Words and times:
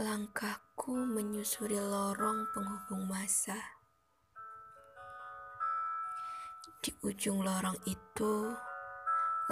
Langkahku 0.00 1.04
menyusuri 1.04 1.76
lorong 1.76 2.48
penghubung 2.56 3.12
masa. 3.12 3.60
Di 6.80 6.96
ujung 7.04 7.44
lorong 7.44 7.76
itu, 7.84 8.56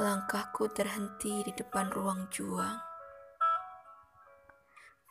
langkahku 0.00 0.72
terhenti 0.72 1.44
di 1.44 1.52
depan 1.52 1.92
ruang 1.92 2.24
juang. 2.32 2.80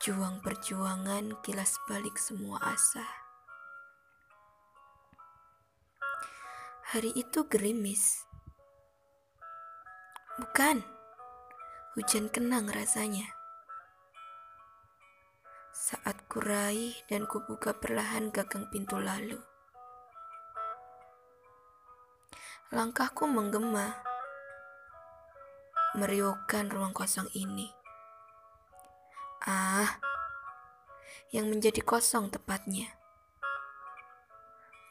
Juang 0.01 0.41
perjuangan 0.41 1.37
kilas 1.45 1.77
balik 1.85 2.17
semua 2.17 2.57
asa. 2.65 3.05
Hari 6.89 7.13
itu 7.13 7.45
gerimis. 7.45 8.25
Bukan, 10.41 10.81
hujan 11.93 12.33
kenang 12.33 12.65
rasanya. 12.73 13.38
Saat 15.79 16.27
kuraih 16.27 16.91
dan 17.07 17.23
kubuka 17.23 17.71
perlahan 17.71 18.35
gagang 18.35 18.67
pintu 18.67 18.99
lalu. 18.99 19.39
Langkahku 22.75 23.23
menggema, 23.23 23.95
meriuhkan 25.95 26.67
ruang 26.67 26.91
kosong 26.91 27.31
ini. 27.31 27.71
Ah, 29.47 30.03
yang 31.31 31.47
menjadi 31.47 31.79
kosong 31.79 32.27
tepatnya. 32.27 32.91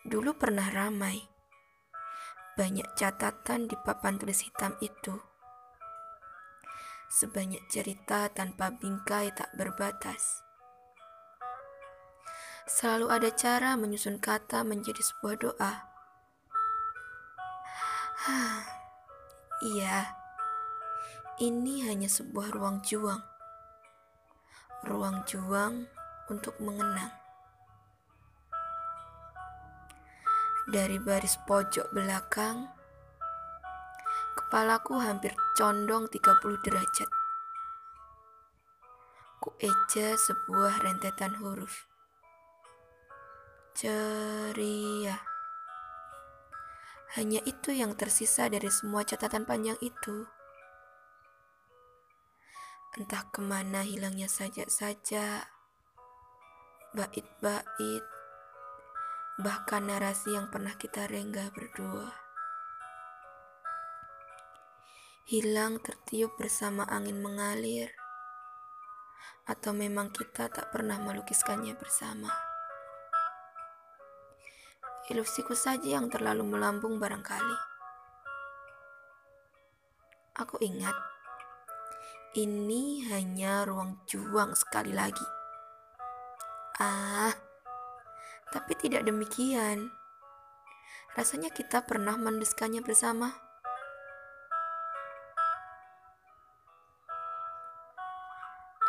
Dulu 0.09 0.41
pernah 0.41 0.73
ramai, 0.73 1.21
banyak 2.57 2.97
catatan 2.97 3.69
di 3.69 3.77
papan 3.77 4.17
tulis 4.17 4.41
hitam 4.41 4.73
itu. 4.81 5.21
Sebanyak 7.13 7.69
cerita 7.69 8.33
tanpa 8.33 8.73
bingkai 8.73 9.37
tak 9.37 9.53
berbatas. 9.53 10.48
Selalu 12.69 13.09
ada 13.09 13.33
cara 13.33 13.81
menyusun 13.81 14.21
kata 14.21 14.61
menjadi 14.61 15.01
sebuah 15.01 15.37
doa 15.41 15.89
iya, 19.73 20.11
ini 21.41 21.87
hanya 21.87 22.11
sebuah 22.11 22.51
ruang 22.51 22.83
juang. 22.83 23.23
Ruang 24.85 25.23
juang 25.25 25.87
untuk 26.29 26.59
mengenang. 26.59 27.15
Dari 30.69 31.01
baris 31.01 31.41
pojok 31.47 31.89
belakang, 31.95 32.69
kepalaku 34.37 35.01
hampir 35.01 35.33
condong 35.57 36.11
30 36.11 36.67
derajat. 36.67 37.11
Ku 39.39 39.55
eja 39.63 40.19
sebuah 40.19 40.83
rentetan 40.83 41.39
huruf. 41.39 41.89
Ceria. 43.79 45.23
Hanya 47.15 47.39
itu 47.47 47.71
yang 47.71 47.95
tersisa 47.95 48.51
dari 48.51 48.67
semua 48.75 49.07
catatan 49.07 49.47
panjang 49.47 49.79
itu. 49.79 50.27
Entah 52.99 53.31
ke 53.31 53.39
mana 53.39 53.87
hilangnya 53.87 54.27
saja-saja, 54.27 55.47
bait-bait, 56.91 58.03
bahkan 59.39 59.87
narasi 59.87 60.35
yang 60.35 60.51
pernah 60.51 60.75
kita 60.75 61.07
renggah 61.07 61.55
berdua. 61.55 62.11
Hilang 65.31 65.79
tertiup 65.87 66.35
bersama 66.35 66.83
angin 66.91 67.23
mengalir, 67.23 67.95
atau 69.47 69.71
memang 69.71 70.11
kita 70.11 70.51
tak 70.51 70.75
pernah 70.75 70.99
melukiskannya 70.99 71.79
bersama. 71.79 72.48
Ilusiku 75.09 75.57
saja 75.57 75.97
yang 75.97 76.13
terlalu 76.13 76.45
melambung 76.45 77.01
barangkali. 77.01 77.57
Aku 80.37 80.61
ingat, 80.61 80.93
ini 82.37 83.09
hanya 83.09 83.65
ruang 83.65 84.05
juang 84.05 84.53
sekali 84.53 84.93
lagi. 84.93 85.25
Ah, 86.77 87.33
tapi 88.53 88.77
tidak 88.77 89.09
demikian. 89.09 89.89
Rasanya 91.17 91.57
kita 91.57 91.89
pernah 91.89 92.15
mendeskannya 92.21 92.85
bersama. 92.85 93.33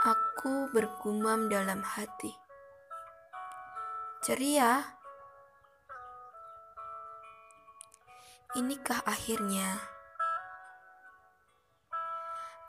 Aku 0.04 0.68
bergumam 0.76 1.48
dalam 1.48 1.80
hati. 1.80 2.36
Ceria, 4.20 4.99
Inikah 8.58 9.06
akhirnya? 9.06 9.78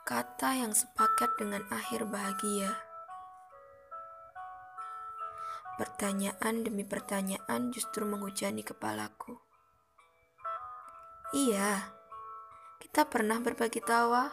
Kata 0.05 0.53
yang 0.53 0.77
sepakat 0.77 1.41
dengan 1.41 1.65
akhir 1.73 2.05
bahagia. 2.05 2.69
Pertanyaan 5.81 6.61
demi 6.61 6.85
pertanyaan 6.85 7.73
justru 7.73 8.05
menghujani 8.05 8.61
kepalaku. 8.61 9.41
Iya, 11.33 11.89
kita 12.77 13.09
pernah 13.09 13.41
berbagi 13.41 13.81
tawa, 13.81 14.29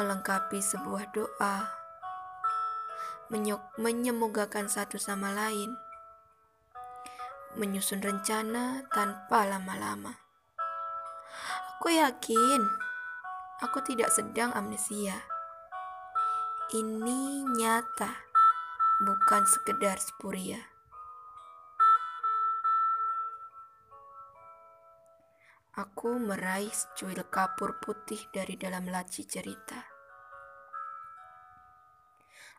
melengkapi 0.00 0.56
sebuah 0.56 1.12
doa, 1.12 1.68
menyemogakan 3.76 4.72
satu 4.72 4.96
sama 4.96 5.36
lain 5.36 5.76
menyusun 7.56 8.04
rencana 8.04 8.84
tanpa 8.92 9.48
lama-lama. 9.48 10.12
Aku 11.76 11.88
yakin 11.88 12.60
aku 13.64 13.80
tidak 13.80 14.12
sedang 14.12 14.52
amnesia. 14.52 15.16
Ini 16.72 17.48
nyata, 17.56 18.12
bukan 19.00 19.42
sekedar 19.48 19.96
spuria. 19.96 20.60
Aku 25.76 26.16
meraih 26.16 26.72
secuil 26.72 27.20
kapur 27.28 27.76
putih 27.80 28.20
dari 28.32 28.56
dalam 28.56 28.88
laci 28.88 29.28
cerita. 29.28 29.76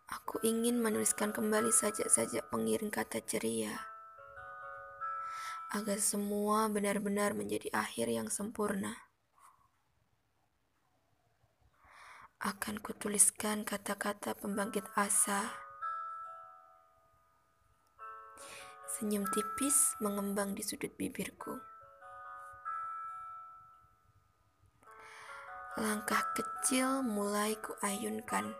Aku 0.08 0.40
ingin 0.46 0.79
menuliskan 0.79 1.34
kembali 1.34 1.74
sajak-sajak 1.74 2.47
pengiring 2.47 2.94
kata 2.94 3.19
ceria 3.25 3.97
agar 5.75 6.00
semua 6.00 6.72
benar-benar 6.72 7.35
menjadi 7.35 7.67
akhir 7.75 8.07
yang 8.07 8.31
sempurna. 8.31 8.95
Akan 12.39 12.79
kutuliskan 12.79 13.67
kata-kata 13.67 14.38
pembangkit 14.38 14.85
asa. 14.95 15.51
Senyum 18.88 19.28
tipis 19.33 19.97
mengembang 20.00 20.55
di 20.55 20.63
sudut 20.63 20.94
bibirku. 20.95 21.59
Langkah 25.78 26.23
kecil 26.34 27.03
mulai 27.05 27.57
kuayunkan. 27.59 28.53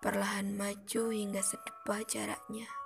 Perlahan 0.00 0.52
maju 0.56 1.02
hingga 1.12 1.40
sedepah 1.40 2.04
jaraknya. 2.04 2.83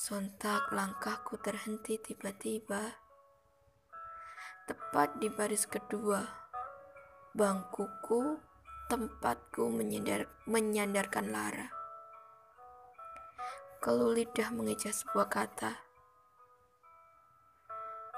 Sontak 0.00 0.72
langkahku 0.72 1.36
terhenti 1.44 2.00
tiba-tiba. 2.00 2.96
Tepat 4.64 5.20
di 5.20 5.28
baris 5.28 5.68
kedua, 5.68 6.24
bangkuku, 7.36 8.40
tempatku 8.88 9.68
menyandar, 9.68 10.24
menyandarkan 10.48 11.28
lara. 11.28 11.68
Keluh 13.84 14.16
lidah 14.16 14.48
mengeja 14.56 14.88
sebuah 14.88 15.28
kata. 15.28 15.76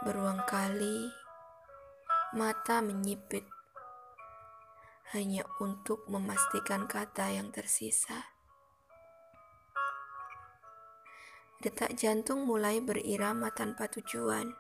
Beruang 0.07 0.47
kali, 0.47 1.11
mata 2.39 2.79
menyipit 2.79 3.43
hanya 5.19 5.43
untuk 5.59 6.07
memastikan 6.07 6.87
kata 6.87 7.35
yang 7.35 7.51
tersisa. 7.51 8.32
Detak 11.63 11.95
jantung 11.95 12.43
mulai 12.43 12.83
berirama 12.83 13.55
tanpa 13.55 13.87
tujuan. 13.87 14.51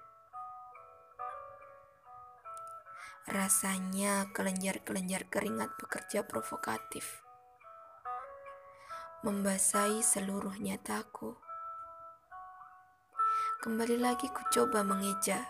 Rasanya 3.27 4.31
kelenjar-kelenjar 4.31 5.27
keringat 5.27 5.75
bekerja 5.83 6.23
provokatif. 6.23 7.27
Membasahi 9.27 9.99
seluruh 9.99 10.55
nyataku. 10.63 11.35
Kembali 13.67 13.99
lagi 13.99 14.31
ku 14.31 14.47
coba 14.55 14.87
mengeja. 14.87 15.43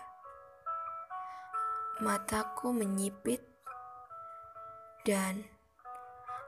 Mataku 2.01 2.73
menyipit 2.73 3.45
Dan 5.05 5.45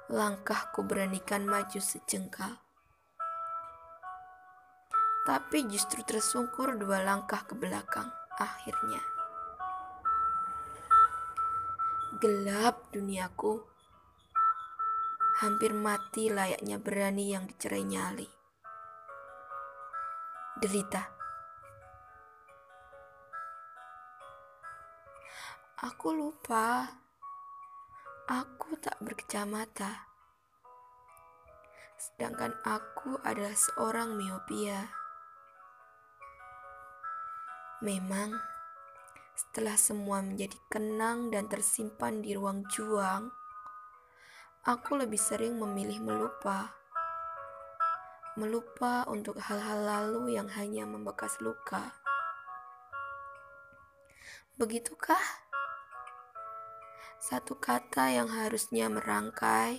langkahku 0.10 0.82
beranikan 0.82 1.46
maju 1.46 1.78
sejengkal. 1.78 2.65
Tapi 5.26 5.66
justru 5.66 6.06
tersungkur 6.06 6.78
dua 6.78 7.02
langkah 7.02 7.42
ke 7.50 7.58
belakang 7.58 8.14
akhirnya. 8.38 9.02
Gelap 12.22 12.94
duniaku. 12.94 13.58
Hampir 15.42 15.74
mati 15.74 16.30
layaknya 16.30 16.78
berani 16.78 17.34
yang 17.34 17.50
dicerai 17.50 17.82
nyali. 17.82 18.30
Derita. 20.62 21.10
Aku 25.82 26.14
lupa. 26.14 26.86
Aku 28.30 28.78
tak 28.78 29.02
berkacamata. 29.02 30.06
Sedangkan 31.98 32.54
aku 32.62 33.18
adalah 33.26 33.58
seorang 33.58 34.14
miopia. 34.14 35.05
Memang, 37.86 38.34
setelah 39.38 39.78
semua 39.78 40.18
menjadi 40.26 40.58
kenang 40.74 41.30
dan 41.30 41.46
tersimpan 41.46 42.18
di 42.18 42.34
ruang 42.34 42.66
juang, 42.66 43.30
aku 44.66 44.98
lebih 44.98 45.22
sering 45.22 45.62
memilih 45.62 46.02
melupa. 46.02 46.74
Melupa 48.42 49.06
untuk 49.06 49.38
hal-hal 49.38 49.86
lalu 49.86 50.34
yang 50.34 50.50
hanya 50.58 50.82
membekas 50.90 51.38
luka. 51.46 51.94
Begitukah? 54.58 55.22
Satu 57.22 57.54
kata 57.62 58.18
yang 58.18 58.34
harusnya 58.34 58.90
merangkai 58.90 59.78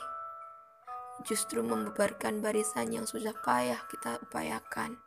justru 1.27 1.59
membubarkan 1.59 2.39
barisan 2.39 2.95
yang 2.95 3.03
sudah 3.03 3.35
payah 3.43 3.83
kita 3.91 4.23
upayakan. 4.23 5.06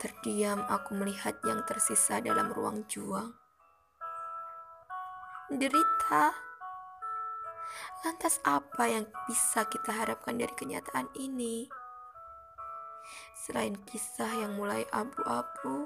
Terdiam 0.00 0.64
aku 0.64 0.96
melihat 0.96 1.36
yang 1.44 1.60
tersisa 1.68 2.24
dalam 2.24 2.48
ruang 2.56 2.88
juang. 2.88 3.36
Derita. 5.52 6.32
Lantas 8.00 8.40
apa 8.48 8.88
yang 8.88 9.04
bisa 9.28 9.68
kita 9.68 9.92
harapkan 9.92 10.40
dari 10.40 10.56
kenyataan 10.56 11.04
ini? 11.20 11.68
Selain 13.36 13.76
kisah 13.84 14.40
yang 14.40 14.56
mulai 14.56 14.88
abu-abu, 14.88 15.84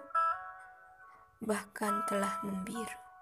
bahkan 1.43 2.07
telah 2.07 2.39
membiru. 2.47 3.14